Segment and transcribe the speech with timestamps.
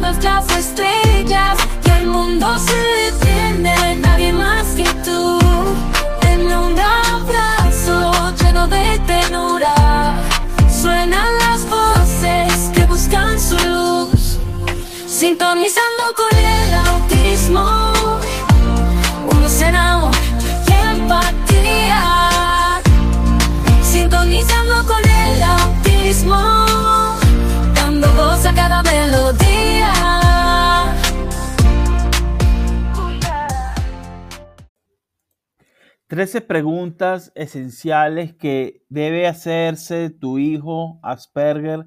[0.00, 5.38] todas las estrellas y el mundo se detiene, nadie más que tú.
[6.22, 9.74] En un abrazo lleno de ternura,
[10.68, 14.38] suenan las voces que buscan su luz,
[15.06, 17.92] sintonizando con el autismo.
[19.30, 20.18] Uno se enamora
[20.68, 22.02] y empatía,
[23.82, 26.65] sintonizando con el autismo,
[36.08, 41.84] 13 preguntas esenciales que debe hacerse tu hijo Asperger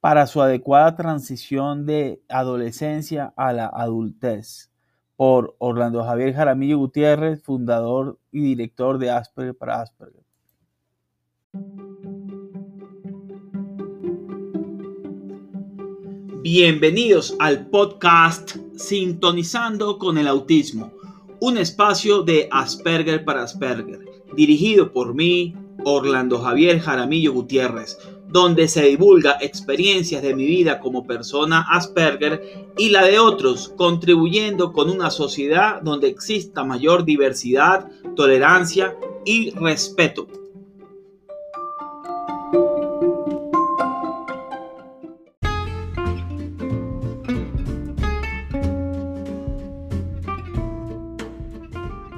[0.00, 4.70] para su adecuada transición de adolescencia a la adultez.
[5.16, 10.22] Por Orlando Javier Jaramillo Gutiérrez, fundador y director de Asperger para Asperger.
[16.40, 20.97] Bienvenidos al podcast Sintonizando con el Autismo
[21.40, 24.00] un espacio de Asperger para Asperger,
[24.34, 31.06] dirigido por mí, Orlando Javier Jaramillo Gutiérrez, donde se divulga experiencias de mi vida como
[31.06, 38.96] persona Asperger y la de otros, contribuyendo con una sociedad donde exista mayor diversidad, tolerancia
[39.24, 40.26] y respeto.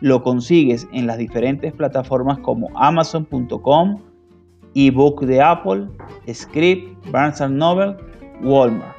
[0.00, 4.00] lo consigues en las diferentes plataformas como amazon.com,
[4.74, 5.88] ebook de Apple,
[6.32, 7.96] Script, Barnes Noble,
[8.42, 8.97] Walmart.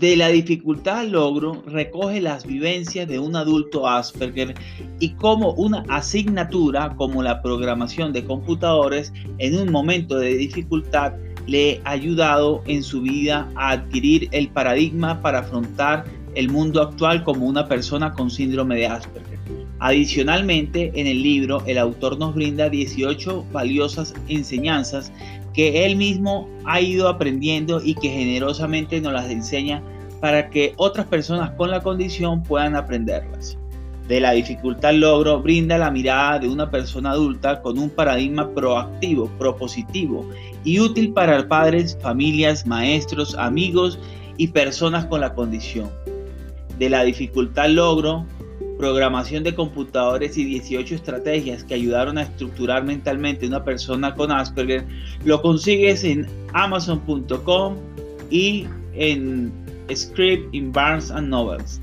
[0.00, 4.54] De la dificultad al logro recoge las vivencias de un adulto Asperger
[4.98, 11.12] y cómo una asignatura como la programación de computadores en un momento de dificultad
[11.46, 17.22] le ha ayudado en su vida a adquirir el paradigma para afrontar el mundo actual
[17.22, 19.38] como una persona con síndrome de Asperger.
[19.80, 25.12] Adicionalmente, en el libro, el autor nos brinda 18 valiosas enseñanzas
[25.52, 29.82] que él mismo ha ido aprendiendo y que generosamente nos las enseña
[30.20, 33.56] para que otras personas con la condición puedan aprenderlas.
[34.10, 39.30] De la dificultad logro brinda la mirada de una persona adulta con un paradigma proactivo,
[39.38, 40.28] propositivo
[40.64, 44.00] y útil para padres, familias, maestros, amigos
[44.36, 45.90] y personas con la condición.
[46.76, 48.26] De la dificultad logro,
[48.80, 54.86] programación de computadores y 18 estrategias que ayudaron a estructurar mentalmente una persona con Asperger,
[55.22, 57.76] lo consigues en amazon.com
[58.30, 59.52] y en
[59.94, 61.78] Script in Barnes and Novels.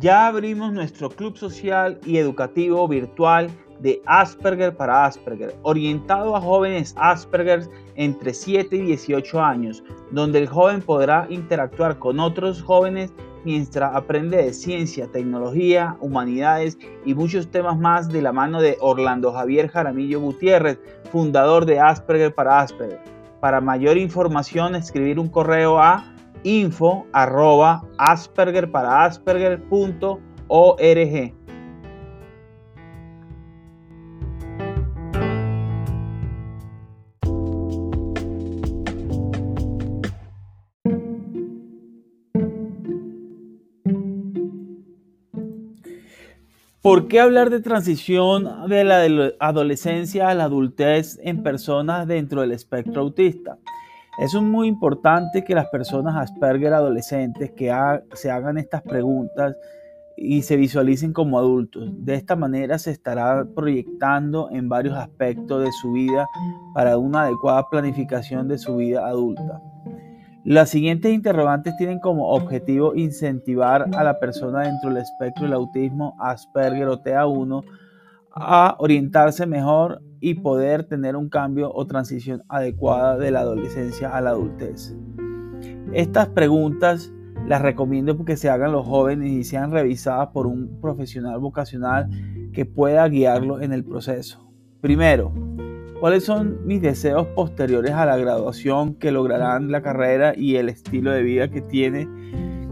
[0.00, 3.48] Ya abrimos nuestro club social y educativo virtual
[3.84, 10.48] de Asperger para Asperger, orientado a jóvenes Asperger entre 7 y 18 años, donde el
[10.48, 13.12] joven podrá interactuar con otros jóvenes
[13.44, 19.30] mientras aprende de ciencia, tecnología, humanidades y muchos temas más de la mano de Orlando
[19.32, 20.80] Javier Jaramillo Gutiérrez,
[21.12, 23.02] fundador de Asperger para Asperger.
[23.40, 26.10] Para mayor información, escribir un correo a
[26.42, 27.04] info
[27.98, 30.14] asperger para asperger.org.
[46.84, 52.52] ¿Por qué hablar de transición de la adolescencia a la adultez en personas dentro del
[52.52, 53.56] espectro autista?
[54.18, 57.74] Es muy importante que las personas Asperger adolescentes que
[58.12, 59.56] se hagan estas preguntas
[60.18, 61.88] y se visualicen como adultos.
[62.04, 66.28] De esta manera se estará proyectando en varios aspectos de su vida
[66.74, 69.58] para una adecuada planificación de su vida adulta.
[70.44, 76.14] Las siguientes interrogantes tienen como objetivo incentivar a la persona dentro del espectro del autismo
[76.20, 77.64] Asperger o TA1
[78.30, 84.20] a orientarse mejor y poder tener un cambio o transición adecuada de la adolescencia a
[84.20, 84.94] la adultez.
[85.94, 87.10] Estas preguntas
[87.46, 92.10] las recomiendo porque se hagan los jóvenes y sean revisadas por un profesional vocacional
[92.52, 94.46] que pueda guiarlos en el proceso.
[94.82, 95.32] Primero,
[96.04, 101.10] ¿cuáles son mis deseos posteriores a la graduación que lograrán la carrera y el estilo
[101.10, 102.06] de vida que tiene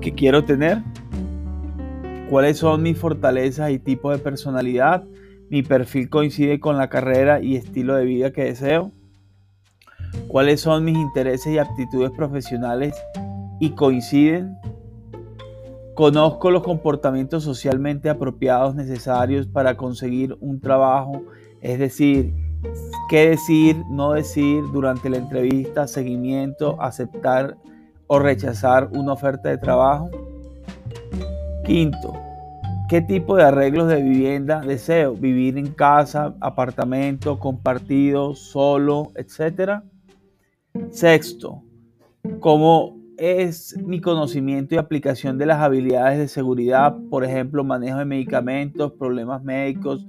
[0.03, 0.83] que quiero tener?
[2.29, 5.05] ¿Cuáles son mis fortalezas y tipo de personalidad?
[5.49, 8.93] ¿Mi perfil coincide con la carrera y estilo de vida que deseo?
[10.29, 12.95] ¿Cuáles son mis intereses y aptitudes profesionales
[13.61, 14.59] y coinciden?
[15.95, 21.23] Conozco los comportamientos socialmente apropiados necesarios para conseguir un trabajo,
[21.63, 22.35] es decir,
[23.09, 27.57] qué decir, no decir durante la entrevista, seguimiento, aceptar
[28.07, 30.11] o rechazar una oferta de trabajo.
[31.65, 32.15] Quinto,
[32.89, 35.15] ¿qué tipo de arreglos de vivienda deseo?
[35.15, 39.85] ¿Vivir en casa, apartamento, compartido, solo, etcétera?
[40.91, 41.63] Sexto,
[42.41, 48.05] ¿cómo es mi conocimiento y aplicación de las habilidades de seguridad, por ejemplo, manejo de
[48.05, 50.07] medicamentos, problemas médicos,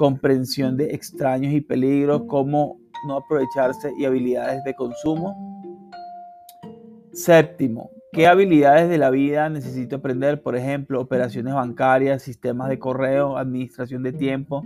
[0.00, 5.36] comprensión de extraños y peligros, cómo no aprovecharse y habilidades de consumo?
[7.12, 10.42] Séptimo, ¿qué habilidades de la vida necesito aprender?
[10.42, 14.62] Por ejemplo, operaciones bancarias, sistemas de correo, administración de tiempo,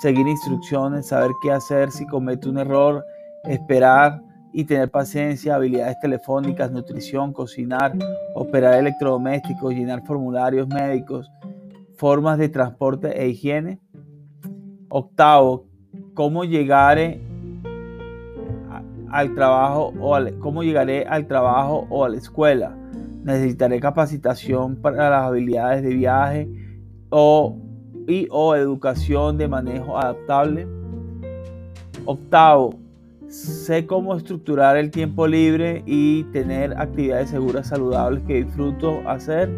[0.00, 3.04] seguir instrucciones, saber qué hacer si cometo un error,
[3.44, 4.22] esperar
[4.54, 7.92] y tener paciencia, habilidades telefónicas, nutrición, cocinar,
[8.34, 11.30] operar electrodomésticos, llenar formularios médicos,
[11.98, 13.78] formas de transporte e higiene.
[14.90, 15.66] Octavo,
[16.14, 17.22] cómo llegaré
[19.08, 22.76] al trabajo o cómo llegaré al trabajo o a la escuela.
[23.22, 26.48] Necesitaré capacitación para las habilidades de viaje
[27.08, 27.56] o,
[28.08, 30.66] y o educación de manejo adaptable.
[32.04, 32.74] Octavo,
[33.28, 39.50] sé cómo estructurar el tiempo libre y tener actividades seguras, saludables que disfruto hacer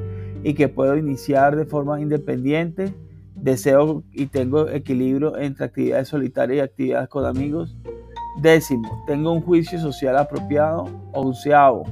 [0.45, 2.93] y que puedo iniciar de forma independiente.
[3.43, 7.77] Deseo y tengo equilibrio entre actividades solitarias y actividades con amigos.
[8.41, 10.89] Décimo, tengo un juicio social apropiado.
[11.13, 11.83] Onceavo,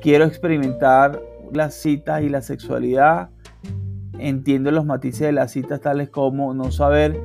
[0.00, 1.20] quiero experimentar
[1.52, 3.30] las citas y la sexualidad.
[4.16, 7.20] Entiendo los matices de las citas tales como no saber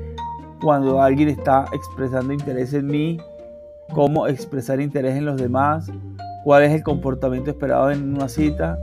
[0.60, 3.20] cuando alguien está expresando interés en mí,
[3.94, 5.92] cómo expresar interés en los demás,
[6.44, 8.80] cuál es el comportamiento esperado en una cita,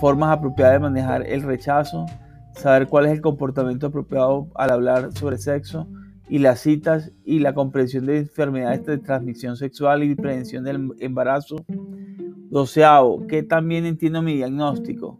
[0.00, 2.06] formas apropiadas de manejar el rechazo,
[2.56, 5.86] saber cuál es el comportamiento apropiado al hablar sobre sexo,
[6.28, 11.56] y las citas y la comprensión de enfermedades de transmisión sexual y prevención del embarazo.
[12.50, 15.18] Doceavo, que también entiendo mi diagnóstico.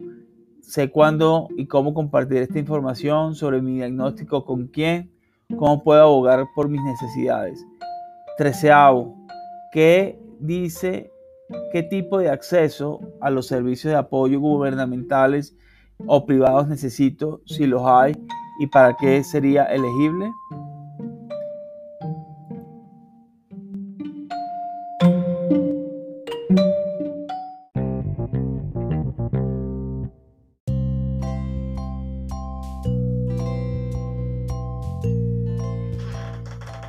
[0.61, 5.11] Sé cuándo y cómo compartir esta información sobre mi diagnóstico con quién,
[5.57, 7.63] cómo puedo abogar por mis necesidades.
[8.37, 9.15] Treceavo,
[9.71, 11.11] ¿qué dice
[11.71, 15.55] qué tipo de acceso a los servicios de apoyo gubernamentales
[16.05, 18.13] o privados necesito, si los hay,
[18.59, 20.31] y para qué sería elegible?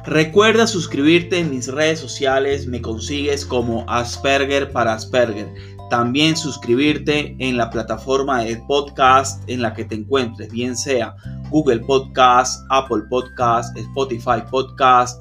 [0.06, 5.75] Recuerda suscribirte en mis redes sociales, me consigues como Asperger para Asperger.
[5.90, 11.14] También suscribirte en la plataforma de podcast en la que te encuentres, bien sea
[11.50, 15.20] Google Podcast, Apple Podcast, Spotify Podcast,